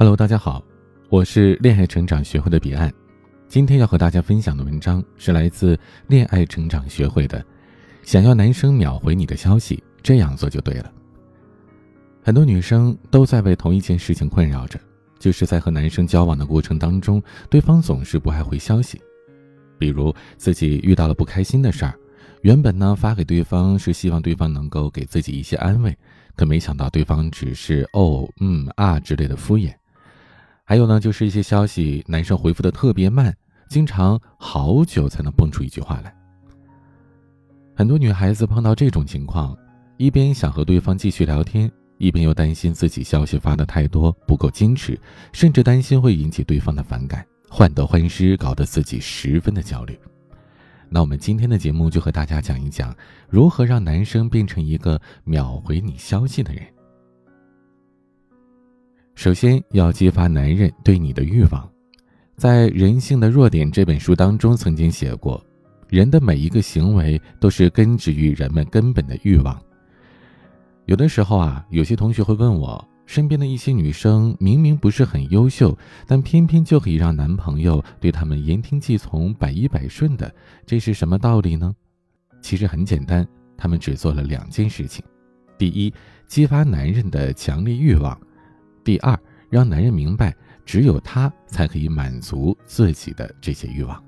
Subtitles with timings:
[0.00, 0.62] Hello，大家好，
[1.08, 2.88] 我是恋爱成长学会的彼岸。
[3.48, 5.76] 今天要和大家分享的文章是来自
[6.06, 7.44] 恋爱成长学会的。
[8.04, 10.92] 想要男生秒回你的消息，这样做就对了。
[12.22, 14.78] 很多女生都在为同一件事情困扰着，
[15.18, 17.20] 就是在和男生交往的过程当中，
[17.50, 19.02] 对方总是不爱回消息。
[19.80, 21.98] 比如自己遇到了不开心的事儿，
[22.42, 25.92] 原本呢发给对方是希望对方能够给自己一些安慰，
[26.36, 29.74] 可没想到对方只是哦嗯啊之类的敷衍。
[30.68, 33.34] 还有呢，就是一些消息，男生回复的特别慢，
[33.70, 36.14] 经常好久才能蹦出一句话来。
[37.74, 39.56] 很多女孩子碰到这种情况，
[39.96, 45.00] 一边想和对方继续聊天，一边又担心自己消息发的太多，不够矜持，
[45.32, 49.98] 甚至担心会引起对方的反感，患得患失，搞得自己十分的焦虑。
[50.90, 52.94] 那我们今天的节目就和大家讲一讲，
[53.30, 56.62] 如何让男生变成一个秒回你消息的人。
[59.18, 61.68] 首先要激发男人对你的欲望，
[62.36, 65.44] 在《人性的弱点》这本书当中曾经写过，
[65.88, 69.60] 人的每一个行为都是根植于人们根本的欲望。
[70.84, 80.32] 有的时候啊，有些同学会问我，身边的一些女生明明不是很优秀，但偏偏就可以让男朋友对她们言听计从、百依百顺的，
[80.64, 81.74] 这是什么道理呢？
[82.40, 85.04] 其实很简单，他们只做了两件事情：
[85.58, 85.92] 第一，
[86.28, 88.16] 激发男人的强烈欲望。
[88.88, 89.14] 第二，
[89.50, 94.02] 让男人明白，只有他才可以满足自己的这些欲望。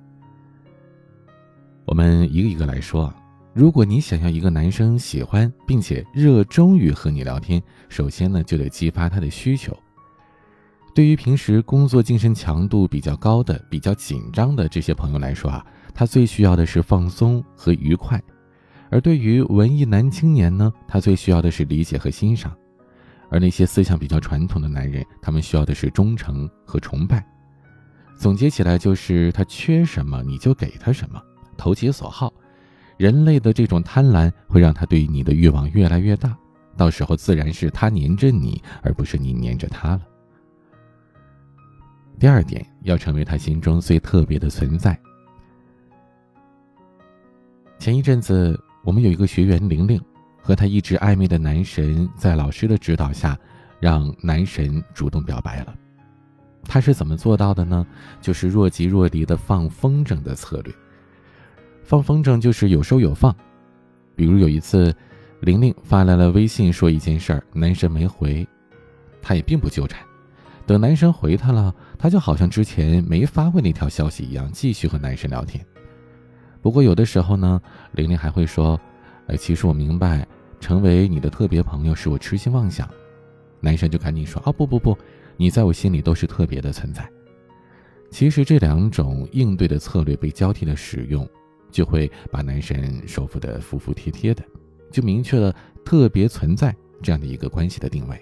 [1.85, 3.17] 我们一个一个来说啊。
[3.53, 9.77] 如果你想要一个男生喜欢并且热衷于和你聊天，首先呢就得激发他的需求。
[10.95, 18.19] 对于平时工作精神强度比较高的、比较紧张的这些朋友来说啊，他最需要的是放松和愉快；
[18.89, 22.57] 而对于文艺男青年呢，他最需要的是理解和欣赏。
[23.31, 27.25] 而那些思想比较传统的男人，他们需要的是忠诚和崇拜。
[28.17, 31.23] 总结起来就是，他缺什么你就给他什么，
[31.57, 32.33] 投其所好。
[32.99, 36.37] 人类的这种贪婪会让他对你的欲望越来越大，
[36.77, 40.03] 到时候自然是他黏着你，而不是你黏着他了。
[42.19, 45.01] 第二点，要成为他心中最特别的存在。
[47.79, 49.99] 前一阵子，我们有一个学员玲玲。
[50.51, 53.39] 和他一直暧昧的男神，在老师的指导下，
[53.79, 55.73] 让男神主动表白了。
[56.65, 57.87] 他是怎么做到的呢？
[58.21, 60.75] 就是若即若离的放风筝的策略。
[61.85, 63.33] 放风筝就是有收有放。
[64.17, 64.93] 比如有一次，
[65.43, 68.45] 玲玲发来了微信说一件事儿，男神没回，
[69.23, 70.05] 她也并不纠缠。
[70.67, 75.65] 等男神回她了，她就好像之前没发过那条消息一样，继续和男神聊天。
[76.61, 77.63] 不过有的时候呢，
[77.93, 78.77] 玲玲还会说。
[79.27, 80.27] 哎，其实我明白，
[80.61, 82.89] 成为你的特别朋友是我痴心妄想。
[83.59, 84.97] 男生就赶紧说：“啊，不不不，
[85.37, 87.09] 你在我心里都是特别的存在。”
[88.11, 91.29] 其实这两种应对的策略被交替的使用，
[91.71, 94.43] 就会把男神收服的服服帖帖的，
[94.91, 95.55] 就明确了
[95.85, 98.21] 特别存在这样的一个关系的定位。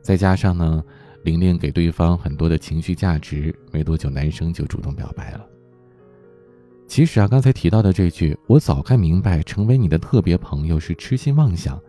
[0.00, 0.82] 再加上呢，
[1.24, 5.46] 玲玲给对方很多的情绪价值，没多久男生就主动表白了。
[6.92, 11.80] 其实啊，刚才提到的这句“我早该明白，成为你的特别朋友是痴心妄想”，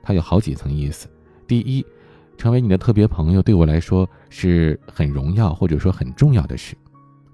[0.00, 1.08] 它有好几层意思。
[1.48, 1.84] 第一，
[2.38, 6.76] 成为你的特别朋友对我来说是很荣耀或者说很重要的事。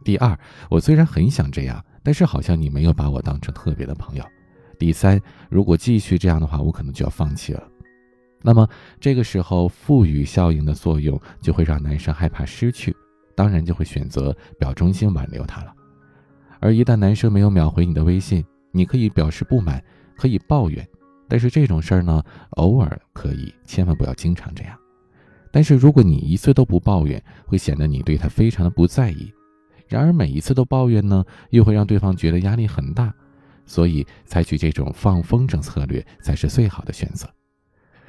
[0.03, 0.35] 第二，
[0.71, 4.25] 我虽然很想这样，但是好像你没有把我当成特别的朋友。
[4.79, 7.63] 第三，如果继续这样的话，我可能就要放弃了。
[8.41, 8.67] 那么
[8.99, 12.97] 这个时候，赋予效应的作用就会让男生害怕失去，
[13.37, 15.75] 当然就会选择表忠心挽留他了。
[16.61, 19.83] 而一旦男生没有秒回你的微信，你可以表示不满，
[20.17, 20.87] 可以抱怨，
[21.29, 24.77] 但是这种事儿呢，偶尔可以，千万不要经常这样。
[25.51, 29.33] 但是如果你一次都不抱怨，会显得你对他非常的不在意；
[29.87, 33.13] 然而每一次都抱怨呢，又会让对方觉得压力很大。
[33.65, 37.29] 所以采取这种放风筝策略才是最好的选择。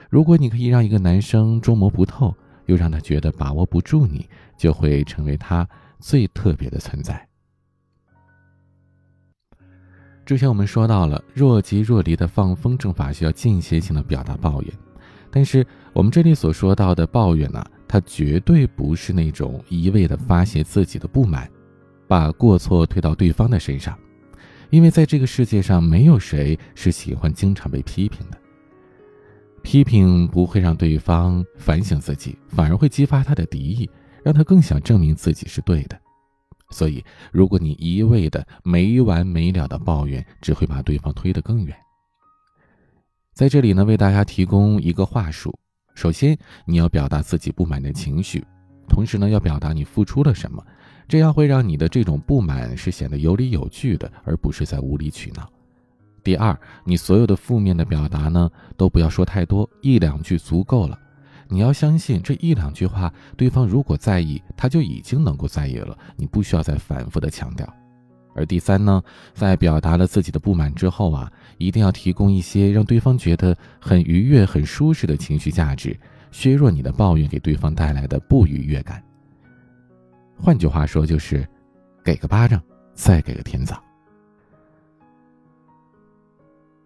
[0.09, 2.33] 如果你可以让一个男生捉摸不透，
[2.65, 4.27] 又让他觉得把握不住你，
[4.57, 5.67] 就会成为他
[5.99, 7.28] 最特别的存在。
[10.29, 14.71] 之前我们说到了若即若离的放风筝法需要间歇性的表达抱怨，
[15.31, 21.49] 但是我们这里所说到的抱怨呢，它绝对不是那种一味的发泄自己的不满，
[22.07, 23.97] 把过错推到对方的身上，
[24.69, 28.37] 因为在这个世界上没有谁是喜欢经常被批评的，
[29.63, 33.89] 批评不会让对方反省自己，反而会激发他的敌意，
[34.23, 35.99] 让他更想证明自己是对的。
[36.71, 41.75] 所以，如果你一味的没完没了的抱怨，只会把对方推得更远。
[43.33, 45.57] 在这里呢，为大家提供一个话术：
[45.95, 48.45] 首先，你要表达自己不满的情绪，
[48.87, 50.63] 同时呢，要表达你付出了什么，
[51.07, 55.49] 这样会让你的这种不满是显得有理有据的，而不是在无理取闹。
[56.21, 60.99] 第二，你所有的负面的表达呢，都不要说太多，一两句足够了。
[61.51, 67.67] 你要相信这一两句话，对方如果在意，他就已经能够在意了，你不需要再反复的强调。
[68.35, 69.01] 而第三呢，
[69.33, 75.99] 在表达了自己的不满之后啊，一定要提供一些让对方觉得很愉悦、很舒适的情绪价值，
[76.31, 79.03] 削弱你的抱怨给对方带来的不愉悦感。
[80.37, 81.45] 换句话说，就是
[82.05, 82.61] 给个巴掌，
[82.93, 83.81] 再给个甜枣。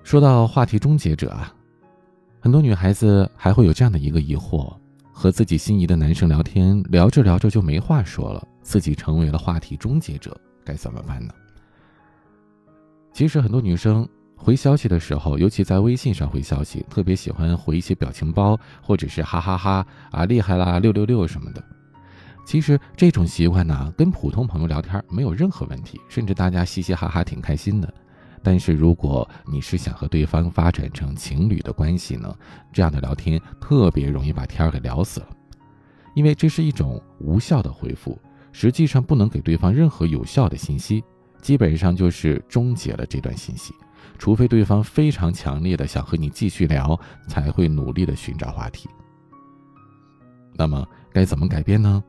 [0.03, 1.53] 说到话题终结者啊，
[2.43, 4.75] 很多女孩子还会有这样的一个疑惑：
[5.13, 11.33] 和自己心仪的男生聊天，聊着聊着就没话说了，自己成为了话题终结者，该怎么办呢？
[13.13, 14.05] 其实很多女生
[14.35, 21.63] 回消息的时候，尤其在微信上回消息，特别喜欢回一些表情包，或者是哈哈哈啊厉害啦六六六什么的。
[22.45, 27.93] 其实这种习惯呢，跟普通朋友聊天没有任何问题，甚至大家嘻嘻哈哈挺开心的。
[28.43, 32.35] 但是如果你是想和对方发展成情侣的关系呢，
[32.73, 35.29] 这样的聊天特别容易把天儿给聊死了，
[36.13, 38.19] 因为这是一种无效的回复，
[38.51, 41.03] 实际上不能给对方任何有效的信息。
[41.41, 43.73] 基本上就是终结了这段信息，
[44.17, 46.97] 除非对方非常强烈的想和你继续聊，
[47.27, 48.87] 才会努力的寻找话题。
[50.55, 52.01] 那么该怎么改变呢？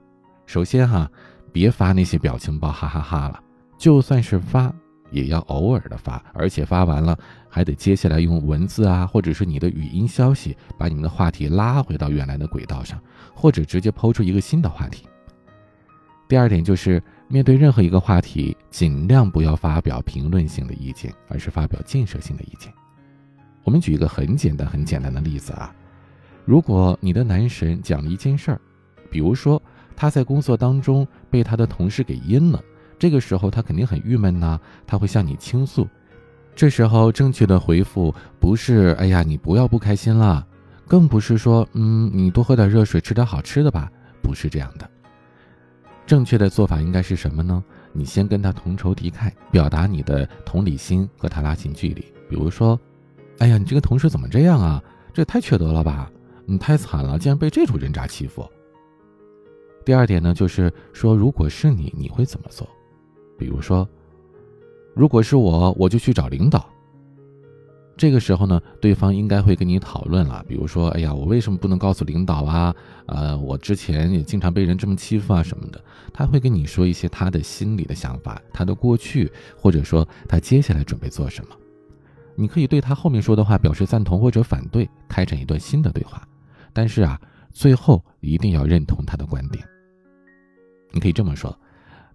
[0.46, 1.10] 首先哈，
[1.52, 3.42] 别发那些表情包哈哈哈了，
[3.76, 4.72] 就算是发，
[5.14, 7.18] 也要偶尔的发，而且发完了
[7.48, 13.00] 还得接下来用文字啊，或者是你的语音消息，把你们的话题拉回到原来的轨道上，
[13.32, 15.06] 或者直接抛出一个新的话题。
[16.28, 17.02] 第二点就是。
[17.26, 22.70] 面对任何一个话题，尽量不要发表评论性的意见，而是发表建设性的意见。
[23.64, 25.74] 我们举一个很简单、很简单的例子啊，
[26.44, 28.60] 如果你的男神讲了一件事儿，
[29.10, 29.60] 比如说
[29.96, 32.62] 他在工作当中被他的同事给阴了，
[32.98, 35.86] 这个时候他肯定很郁闷呐，他会向你倾诉。
[36.54, 40.46] 这时候正确的回复不是“哎呀，你不要不开心了”，
[40.86, 43.90] 更不是说“嗯，你多喝点热水，吃点好吃的吧”，
[44.22, 44.88] 不是这样的。
[46.06, 47.64] 正确的做法应该是什么呢？
[47.92, 52.02] 你先跟他同仇敌忾，表达你的同理心，和他拉近距离。
[52.28, 52.78] 比如说，
[53.38, 54.82] 哎呀，你这个同事怎么这样啊？
[55.12, 56.10] 这也太缺德了吧！
[56.46, 58.48] 你太惨了，竟然被这种人渣欺负。
[59.84, 62.68] 第二点呢，就是说，如果是你，你会怎么做？
[63.38, 63.88] 比如说，
[64.94, 66.68] 如果是我，我就去找领导。
[67.96, 72.74] 这个时候呢，对方应该会跟你讨论了，比如说，哎呀，我为什么不能告诉领导啊？
[73.06, 75.80] 呃，我之前也经常被人这么欺负啊什么的。
[76.12, 81.54] 他会跟你说一些他的心里的想法，他的过去，或者说他接下来准备做什么。
[82.34, 86.26] 你可以对他后面说的话表示赞同或者反对，开展一段新的对话。
[86.72, 87.20] 但是啊，
[87.52, 89.64] 最后一定要认同他的观点。
[90.90, 91.56] 你可以这么说，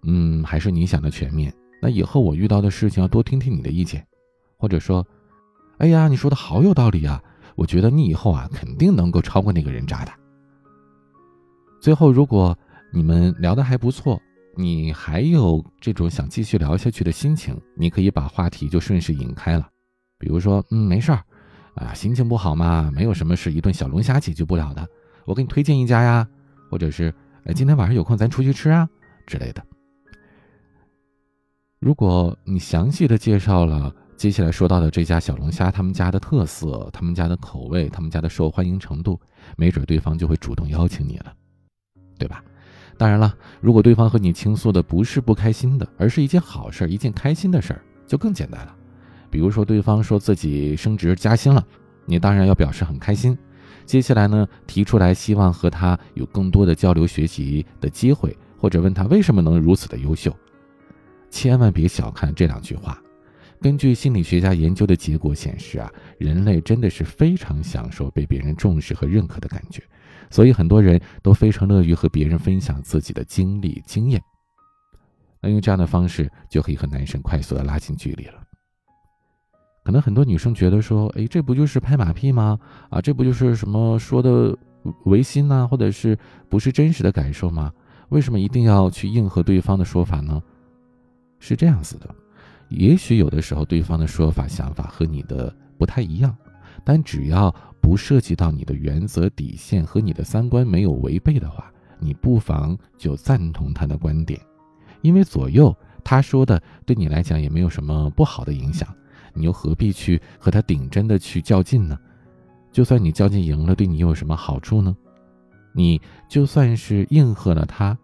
[0.04, 1.52] 嗯，还是你想的全面。
[1.82, 4.06] 那以后我遇到的事情要多听听你的意见，
[4.56, 5.06] 或者说。
[5.78, 7.24] 哎呀，你说的好有道理啊！
[7.54, 10.12] 我觉得你以后啊，肯定能够超过那个人渣的。
[11.80, 12.54] 最后，如果
[12.92, 14.20] 你们聊得还不错，
[14.54, 19.66] 你还有这种想继续聊下去的心情，你可以把话题就顺势引开了。
[20.18, 21.24] 比如说，嗯，没事儿，
[21.76, 24.86] 啊，心情不好嘛，没有什么事，一顿小龙虾解决不了的。
[25.24, 26.28] 我给你推荐一家呀，
[26.70, 27.10] 或者是，
[27.46, 28.86] 哎，今天晚上有空咱出去吃啊
[29.26, 29.64] 之类的。
[31.80, 33.92] 如果你详细的介绍了。
[34.14, 39.18] 接下来说到的这家小龙虾，他们家的特色，他们家的口味，他们家的受欢迎程度，
[39.56, 41.32] 没准对方就会主动邀请你了，
[42.18, 42.44] 对吧？
[42.98, 48.76] 当然了，如果对方和你倾诉的不是不开心的，而是一件好事，一件开心的事儿，就更简单了。
[49.30, 51.66] 比如说，对方说自己升职加薪了，
[52.04, 53.34] 你当然要表示很开心。
[53.86, 60.30] 接下来呢，提出来希望和他有更多的交流学习的机会，或者问他为什么能如此的优秀。
[61.30, 63.00] 千万别小看这两句话。
[63.62, 69.82] 根据心理学家研究的结果显示啊，人类真的是非常享受被别人重视和认可的感觉，
[70.30, 74.20] 所以很多人都非常乐于和别人分享自己的经历经验。
[75.42, 78.42] 那用这样的方式就可以和男生快速的拉近距离了。
[79.84, 82.58] 可能很多女生觉得说，哎，这不就是拍马屁吗？
[82.88, 84.56] 啊，这不就是什么说的
[85.04, 86.18] 违心呐，或者是
[86.48, 87.70] 不是真实的感受吗？
[88.08, 90.42] 为什么一定要去应和对方的说法呢？
[91.40, 92.14] 是这样子的。
[92.68, 96.36] 也许有的时候，对方的说法、想法和你的不太一样，
[96.84, 104.40] 但只要不涉及到你的原则底线和你的三观没有违背的话，你不妨就赞同他的观点，
[105.02, 108.88] 因为左右他说的对你来讲也没有什么不好的影响，
[109.34, 111.98] 你又何必去和他顶真的去较劲呢？
[112.70, 114.96] 就算你较劲赢了，对你又有什么好处呢？
[115.72, 117.98] 你就算是应和了他，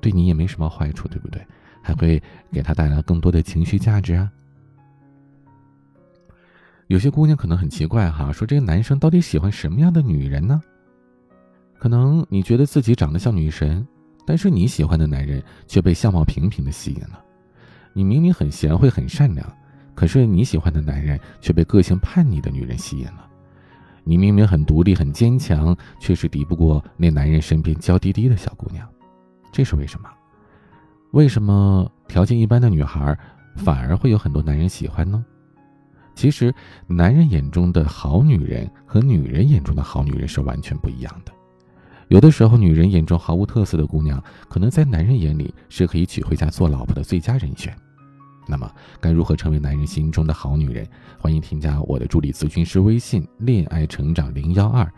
[0.00, 1.44] 对你也没什么坏处，对不对？
[1.82, 2.22] 还会
[2.52, 4.30] 给他带来更多的情绪价值啊。
[6.88, 10.60] 有些姑娘可能很奇怪哈，说这个男生到底喜欢什么样的女人呢？
[11.78, 13.86] 可能你觉得自己长得像女神，
[14.26, 17.24] 但是你喜欢的男人却被相貌平平的吸引了。
[17.92, 19.50] 你明明很贤惠很善良，
[19.94, 23.26] 可是你喜欢的男人却被个性叛逆的女人吸引了。
[24.02, 28.86] 你明明很独立很坚强，却是敌不过那男人身边娇滴滴的小姑娘。
[29.52, 30.10] 这是为什么？
[31.12, 33.18] 为什么条件一般的女孩
[33.56, 35.24] 反而会有很多男人喜欢呢？
[36.14, 36.54] 其实，
[36.86, 41.32] 男人眼中的好女人和女人眼中的好女人是完全不一样的。
[42.08, 47.74] 有的时候，女人眼中毫无特色的姑娘，可能在男人眼里是可以娶回家做老婆的最佳人选。
[48.46, 50.86] 那么，该如何成为男人心中的好女人？
[51.18, 54.88] 欢迎添加我的助理咨询师微信“恋爱成长零幺二”，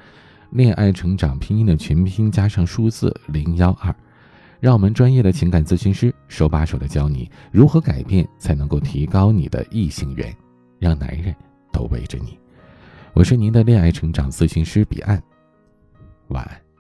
[0.51, 3.95] 恋爱成长拼音的全拼加上数字零幺二，
[4.63, 10.33] 让我们专业的情感咨询师手把手的教你如何改变，才能够提高你的异性缘，
[10.79, 11.35] 让男人
[11.73, 12.39] 都围着你。
[13.13, 15.21] 我是您的恋爱成长咨询师彼岸，
[16.29, 16.72] 晚安。